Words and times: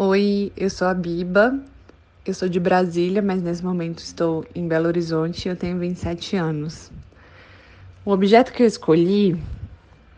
Oi, 0.00 0.52
eu 0.56 0.70
sou 0.70 0.86
a 0.86 0.94
Biba. 0.94 1.58
Eu 2.24 2.32
sou 2.32 2.48
de 2.48 2.60
Brasília, 2.60 3.20
mas 3.20 3.42
nesse 3.42 3.64
momento 3.64 3.98
estou 3.98 4.44
em 4.54 4.68
Belo 4.68 4.86
Horizonte 4.86 5.46
e 5.46 5.48
eu 5.48 5.56
tenho 5.56 5.76
27 5.76 6.36
anos. 6.36 6.92
O 8.04 8.12
objeto 8.12 8.52
que 8.52 8.62
eu 8.62 8.66
escolhi 8.68 9.36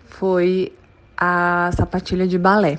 foi 0.04 0.70
a 1.16 1.70
sapatilha 1.74 2.28
de 2.28 2.36
balé. 2.36 2.78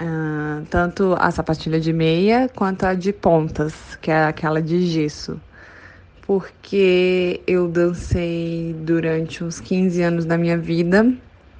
Uh, 0.00 0.64
tanto 0.70 1.16
a 1.18 1.28
sapatilha 1.32 1.80
de 1.80 1.92
meia 1.92 2.48
quanto 2.54 2.84
a 2.84 2.94
de 2.94 3.12
pontas, 3.12 3.96
que 3.96 4.12
é 4.12 4.26
aquela 4.26 4.62
de 4.62 4.86
gesso. 4.86 5.40
Porque 6.24 7.42
eu 7.48 7.66
dancei 7.66 8.76
durante 8.78 9.42
uns 9.42 9.58
15 9.58 10.02
anos 10.02 10.24
da 10.24 10.38
minha 10.38 10.56
vida 10.56 11.04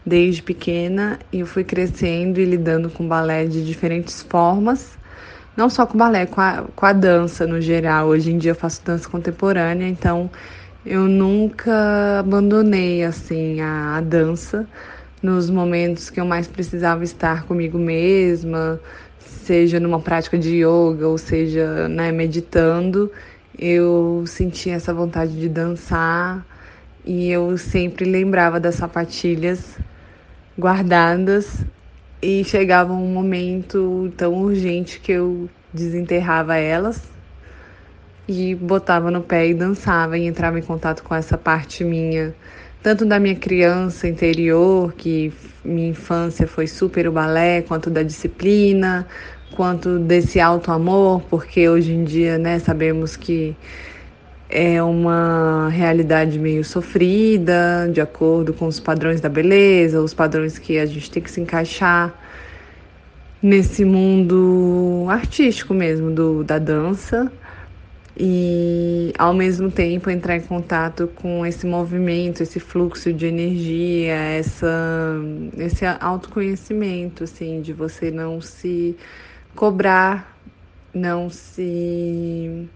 desde 0.08 0.42
pequena 0.42 1.18
eu 1.32 1.46
fui 1.46 1.62
crescendo 1.62 2.40
e 2.40 2.44
lidando 2.44 2.90
com 2.90 3.06
balé 3.06 3.44
de 3.44 3.64
diferentes 3.64 4.22
formas, 4.22 4.98
não 5.56 5.68
só 5.68 5.86
com 5.86 5.98
balé, 5.98 6.26
com 6.26 6.40
a, 6.40 6.64
com 6.74 6.86
a 6.86 6.92
dança 6.92 7.46
no 7.46 7.60
geral. 7.60 8.08
Hoje 8.08 8.32
em 8.32 8.38
dia 8.38 8.52
eu 8.52 8.56
faço 8.56 8.84
dança 8.84 9.08
contemporânea, 9.08 9.86
então 9.86 10.30
eu 10.86 11.02
nunca 11.02 12.20
abandonei 12.20 13.04
assim 13.04 13.60
a, 13.60 13.96
a 13.96 14.00
dança 14.00 14.66
nos 15.22 15.50
momentos 15.50 16.10
que 16.10 16.20
eu 16.20 16.24
mais 16.24 16.46
precisava 16.48 17.04
estar 17.04 17.44
comigo 17.44 17.78
mesma, 17.78 18.80
seja 19.18 19.80
numa 19.80 20.00
prática 20.00 20.38
de 20.38 20.56
yoga 20.56 21.08
ou 21.08 21.18
seja, 21.18 21.88
né, 21.88 22.12
meditando, 22.12 23.10
eu 23.58 24.24
sentia 24.26 24.74
essa 24.74 24.94
vontade 24.94 25.32
de 25.38 25.48
dançar 25.48 26.46
e 27.04 27.30
eu 27.30 27.56
sempre 27.58 28.04
lembrava 28.04 28.60
das 28.60 28.76
sapatilhas 28.76 29.76
guardadas 30.58 31.64
e 32.20 32.42
chegava 32.44 32.92
um 32.92 33.06
momento 33.06 34.12
tão 34.16 34.34
urgente 34.34 34.98
que 34.98 35.12
eu 35.12 35.48
desenterrava 35.72 36.56
elas 36.56 37.00
e 38.26 38.54
botava 38.54 39.10
no 39.10 39.22
pé 39.22 39.48
e 39.48 39.54
dançava 39.54 40.18
e 40.18 40.26
entrava 40.26 40.58
em 40.58 40.62
contato 40.62 41.02
com 41.02 41.14
essa 41.14 41.38
parte 41.38 41.84
minha, 41.84 42.34
tanto 42.82 43.06
da 43.06 43.18
minha 43.18 43.36
criança 43.36 44.08
interior, 44.08 44.92
que 44.92 45.32
minha 45.64 45.90
infância 45.90 46.46
foi 46.46 46.66
super 46.66 47.08
o 47.08 47.12
balé, 47.12 47.62
quanto 47.62 47.88
da 47.88 48.02
disciplina, 48.02 49.06
quanto 49.54 49.98
desse 49.98 50.40
alto 50.40 50.70
amor, 50.70 51.22
porque 51.30 51.68
hoje 51.68 51.92
em 51.92 52.04
dia, 52.04 52.36
né, 52.36 52.58
sabemos 52.58 53.16
que 53.16 53.56
é 54.48 54.82
uma 54.82 55.68
realidade 55.68 56.38
meio 56.38 56.64
sofrida, 56.64 57.88
de 57.92 58.00
acordo 58.00 58.52
com 58.54 58.66
os 58.66 58.80
padrões 58.80 59.20
da 59.20 59.28
beleza, 59.28 60.00
os 60.00 60.14
padrões 60.14 60.58
que 60.58 60.78
a 60.78 60.86
gente 60.86 61.10
tem 61.10 61.22
que 61.22 61.30
se 61.30 61.40
encaixar 61.40 62.14
nesse 63.42 63.84
mundo 63.84 65.06
artístico 65.08 65.74
mesmo 65.74 66.10
do, 66.10 66.42
da 66.44 66.58
dança. 66.58 67.30
E 68.20 69.12
ao 69.16 69.32
mesmo 69.32 69.70
tempo 69.70 70.10
entrar 70.10 70.36
em 70.36 70.40
contato 70.40 71.06
com 71.14 71.46
esse 71.46 71.64
movimento, 71.64 72.42
esse 72.42 72.58
fluxo 72.58 73.12
de 73.12 73.26
energia, 73.26 74.14
essa, 74.14 75.14
esse 75.56 75.84
autoconhecimento, 75.86 77.22
assim, 77.22 77.60
de 77.60 77.72
você 77.72 78.10
não 78.10 78.40
se 78.40 78.96
cobrar, 79.54 80.36
não 80.92 81.30
se 81.30 82.68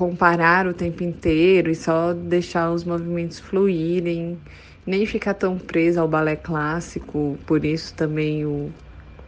comparar 0.00 0.66
o 0.66 0.72
tempo 0.72 1.04
inteiro 1.04 1.70
e 1.70 1.74
só 1.74 2.14
deixar 2.14 2.70
os 2.70 2.84
movimentos 2.84 3.38
fluírem, 3.38 4.38
nem 4.86 5.04
ficar 5.04 5.34
tão 5.34 5.58
presa 5.58 6.00
ao 6.00 6.08
balé 6.08 6.36
clássico, 6.36 7.38
por 7.44 7.66
isso 7.66 7.92
também 7.94 8.46
o 8.46 8.70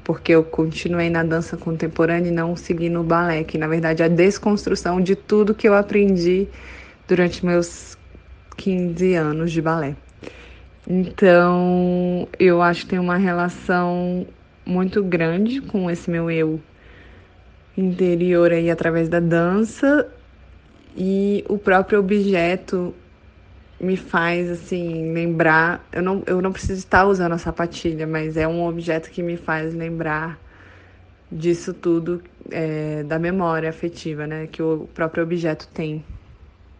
porque 0.02 0.32
eu 0.32 0.42
continuei 0.42 1.10
na 1.10 1.22
dança 1.22 1.58
contemporânea 1.58 2.28
e 2.28 2.32
não 2.32 2.56
segui 2.56 2.88
no 2.88 3.04
balé, 3.04 3.44
que 3.44 3.58
na 3.58 3.68
verdade 3.68 4.02
é 4.02 4.06
a 4.06 4.08
desconstrução 4.08 4.98
de 4.98 5.14
tudo 5.14 5.54
que 5.54 5.68
eu 5.68 5.74
aprendi 5.74 6.48
durante 7.06 7.44
meus 7.44 7.96
15 8.56 9.14
anos 9.14 9.52
de 9.52 9.60
balé. 9.60 9.94
Então, 10.88 12.26
eu 12.38 12.62
acho 12.62 12.84
que 12.84 12.90
tem 12.90 12.98
uma 12.98 13.16
relação 13.16 14.26
muito 14.66 15.04
grande 15.04 15.60
com 15.60 15.88
esse 15.90 16.10
meu 16.10 16.30
eu 16.30 16.58
interior 17.76 18.50
aí 18.50 18.70
através 18.70 19.08
da 19.08 19.20
dança 19.20 20.10
e 20.96 21.44
o 21.48 21.58
próprio 21.58 21.98
objeto 21.98 22.94
me 23.80 23.96
faz 23.96 24.50
assim 24.50 25.12
lembrar. 25.12 25.84
Eu 25.92 26.02
não, 26.02 26.22
eu 26.26 26.40
não 26.40 26.52
preciso 26.52 26.78
estar 26.78 27.06
usando 27.06 27.32
a 27.32 27.38
sapatilha, 27.38 28.06
mas 28.06 28.36
é 28.36 28.46
um 28.46 28.64
objeto 28.66 29.10
que 29.10 29.22
me 29.22 29.36
faz 29.36 29.74
lembrar 29.74 30.38
disso 31.30 31.72
tudo 31.72 32.22
é, 32.50 33.02
da 33.04 33.18
memória 33.18 33.68
afetiva, 33.68 34.26
né, 34.26 34.46
que 34.46 34.62
o 34.62 34.86
próprio 34.94 35.24
objeto 35.24 35.66
tem. 35.72 36.04